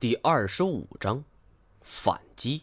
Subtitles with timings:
[0.00, 1.24] 第二十五章，
[1.80, 2.62] 反击。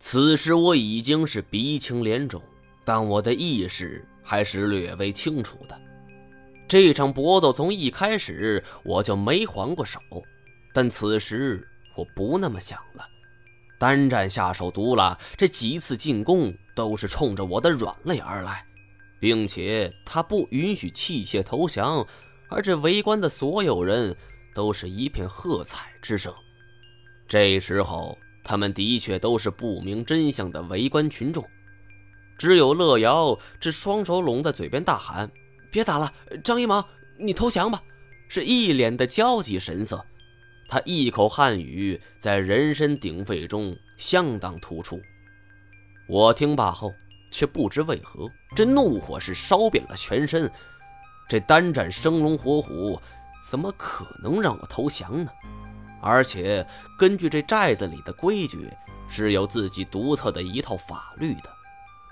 [0.00, 2.42] 此时我已经是鼻青脸肿，
[2.84, 5.80] 但我的意识还是略微清楚的。
[6.66, 10.00] 这场搏斗从一开始我就没还过手，
[10.72, 13.06] 但此时我不那么想了。
[13.78, 18.66] 单战下手毒辣，这几次进攻都是冲着我的软肋而来，
[19.20, 22.04] 并且他不允许器械投降，
[22.48, 24.16] 而这围观的所有人。
[24.54, 26.32] 都是一片喝彩之声。
[27.26, 31.44] 这时候，他们的确都是不明真相的围观群众。
[32.38, 35.30] 只有乐瑶这双手拢在嘴边大喊
[35.70, 36.84] ：“别打了，张一芒，
[37.18, 37.82] 你投降吧！”
[38.28, 40.04] 是一脸的焦急神色。
[40.68, 45.00] 他一口汉语在人声鼎沸中相当突出。
[46.08, 46.92] 我听罢后，
[47.30, 50.50] 却不知为何，这怒火是烧遍了全身。
[51.28, 53.00] 这单战生龙活虎。
[53.50, 55.30] 怎么可能让我投降呢？
[56.00, 56.66] 而且
[56.98, 58.72] 根据这寨子里的规矩，
[59.08, 61.50] 是有自己独特的一套法律的。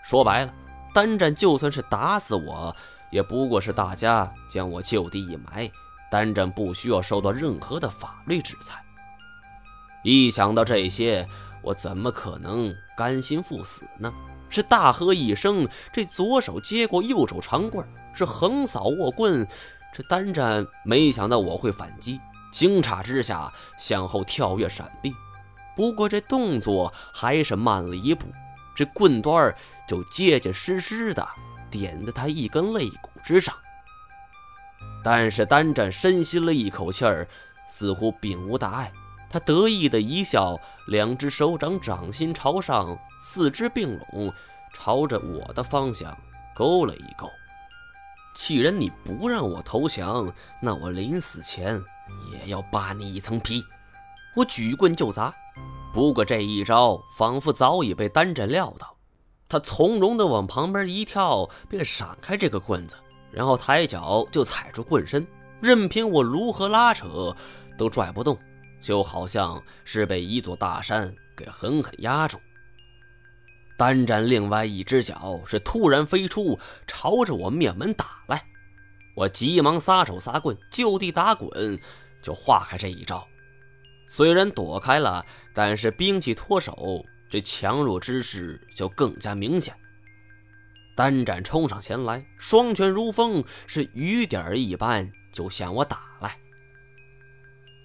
[0.04, 0.54] 说白了，
[0.94, 2.74] 单战就算是打死我，
[3.10, 5.70] 也不过是大家将我就地一埋，
[6.10, 8.82] 单战不需要受到任何的法律制裁。
[10.04, 11.26] 一想到这些，
[11.62, 14.12] 我怎么可能甘心赴死呢？
[14.50, 19.46] 是大喝一声，这左手接过右手长棍，是横扫握棍。
[19.92, 22.18] 这单战没想到我会反击，
[22.50, 25.14] 惊诧之下向后跳跃闪避，
[25.76, 28.26] 不过这动作还是慢了一步，
[28.74, 29.54] 这棍端
[29.86, 31.28] 就结结实实的
[31.70, 33.54] 点在他一根肋骨之上。
[35.04, 37.28] 但是单战深吸了一口气儿，
[37.68, 38.92] 似乎并无大碍，
[39.28, 44.32] 他得意的一笑，两只手掌掌心朝上，四肢并拢，
[44.72, 46.16] 朝着我的方向
[46.54, 47.28] 勾了一勾。
[48.34, 51.80] 既然你不让我投降，那我临死前
[52.32, 53.62] 也要扒你一层皮。
[54.34, 55.34] 我举棍就砸，
[55.92, 58.96] 不过这一招仿佛早已被单战料到，
[59.48, 62.96] 他从容地往旁边一跳，便闪开这个棍子，
[63.30, 65.26] 然后抬脚就踩住棍身，
[65.60, 67.36] 任凭我如何拉扯，
[67.76, 68.38] 都拽不动，
[68.80, 72.38] 就好像是被一座大山给狠狠压住。
[73.82, 76.56] 单战另外一只脚是突然飞出，
[76.86, 78.46] 朝着我面门打来。
[79.16, 81.80] 我急忙撒手撒棍，就地打滚，
[82.22, 83.26] 就化开这一招。
[84.06, 89.74] 虽然躲开了，但是兵器脱手，这强弱之势就更加明显。
[90.94, 96.38] 单战冲上前来，双拳如风，是雨点一般就向我打来。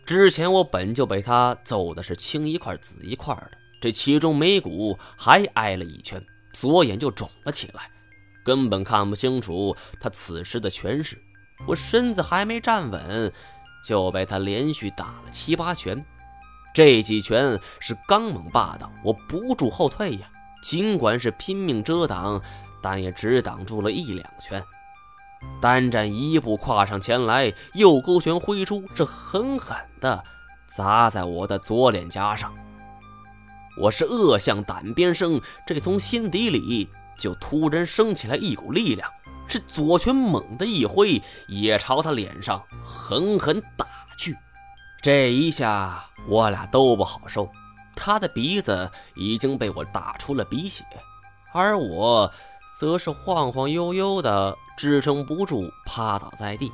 [0.06, 3.58] 之前我本就被他揍的是青一块紫一块的。
[3.80, 6.24] 这其中眉骨还挨了一拳，
[6.54, 7.90] 左眼就肿了起来，
[8.44, 11.22] 根本看不清楚他此时的拳势。
[11.68, 13.32] 我身子还没站稳，
[13.84, 16.04] 就被他连续打了七八拳。
[16.74, 20.30] 这几拳是刚猛霸道，我不住后退呀。
[20.62, 22.42] 尽管是拼命遮挡，
[22.82, 24.64] 但也只挡住了一两拳。
[25.62, 30.24] 单战一步跨上前来，右勾拳挥出，这狠狠地
[30.68, 32.54] 砸在我的左脸颊上。
[33.80, 39.10] 我是恶向胆边生，这从心底里就突然升起来一股力量，
[39.48, 43.86] 是左拳猛地一挥，也朝他脸上狠狠打
[44.18, 44.36] 去。
[45.02, 47.50] 这一下我俩都不好受，
[47.96, 50.84] 他的鼻子已经被我打出了鼻血，
[51.54, 52.32] 而我
[52.80, 56.72] 则是晃晃悠悠的支撑不住，趴倒在地。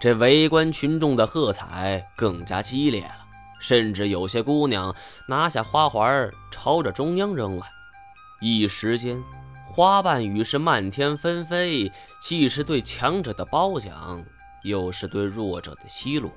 [0.00, 3.23] 这围观群众的喝彩更加激烈了。
[3.64, 4.94] 甚至有些姑娘
[5.26, 7.66] 拿下花环朝着中央扔来，
[8.42, 9.24] 一时间，
[9.66, 14.22] 花瓣雨是漫天纷飞，既是对强者的褒奖，
[14.64, 16.30] 又是对弱者的奚落。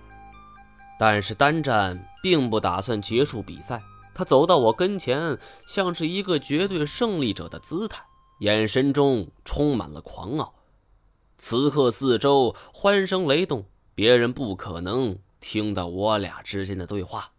[0.98, 3.84] 但是单战并不打算结束比赛，
[4.16, 8.02] 他走到我跟前，像是一个绝对胜利者的姿态，
[8.40, 10.54] 眼神中充满了狂傲。
[11.38, 15.20] 此刻四周欢声雷动，别人不可能。
[15.40, 17.32] 听到我俩之间的对话，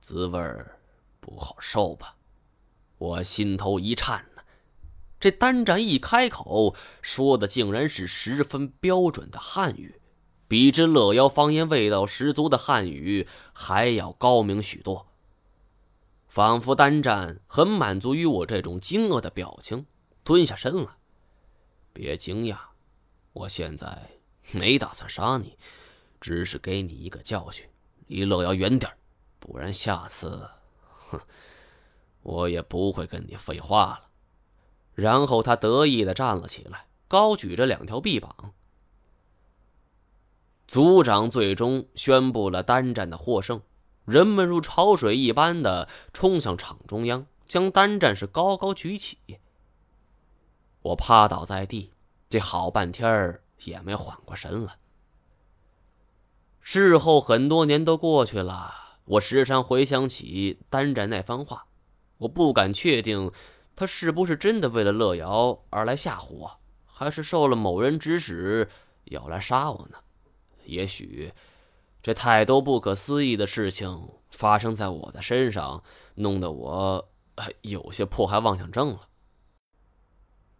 [0.00, 0.40] 滋味
[1.20, 2.16] 不好受吧？
[2.98, 4.42] 我心头一颤呢。
[5.18, 10.00] 这单战一开口，说的竟然是十分标准的汉语，
[10.46, 15.06] 比之乐瑶方言味道十足的汉语还要高明许多。
[16.26, 19.86] 仿佛单战很满足于我这种惊愕的表情，
[20.22, 20.88] 蹲下身来。
[21.94, 22.58] 别惊讶，
[23.32, 24.10] 我现在
[24.52, 25.56] 没打算杀你。
[26.20, 27.68] 只是给你一个教训，
[28.06, 28.90] 离乐瑶远点
[29.38, 30.48] 不然下次，
[30.90, 31.20] 哼，
[32.22, 34.08] 我也不会跟你废话了。
[34.94, 38.54] 然后他得意的站了起来，高举着两条臂膀。
[40.66, 43.62] 族长最终宣布了单战的获胜，
[44.04, 49.18] 人们如潮水一般的冲向场中央，将单战是高高举起。
[50.82, 51.92] 我趴倒在地，
[52.28, 54.76] 这好半天儿也没缓过神来。
[56.68, 61.66] 事后很多年都过去了，我时常回想起单战那番话，
[62.18, 63.30] 我不敢确定
[63.76, 68.68] 他是不是真的为了乐瑶而来吓唬我，还是受了某人指使
[69.04, 69.98] 要来杀我呢？
[70.64, 71.32] 也许，
[72.02, 75.84] 这太多不可思议的事情发生在我的身上，
[76.16, 77.08] 弄得我
[77.60, 79.02] 有些迫害妄想症了。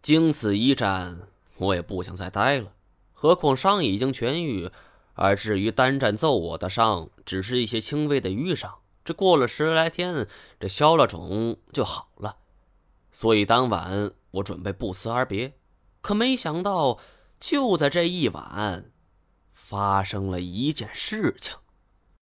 [0.01, 1.23] 经此一战，
[1.57, 2.71] 我也不想再待了。
[3.11, 4.71] 何况伤已经痊愈，
[5.17, 10.27] 而至于单战揍我的伤，只是一些轻微的淤伤，这过了十来天，
[10.59, 12.37] 这消了肿就好了。
[13.11, 15.57] 所以当晚我准备不辞而别，
[16.01, 16.99] 可没想到，
[17.39, 18.91] 就在这一晚。
[19.51, 21.53] 发生了一件事情。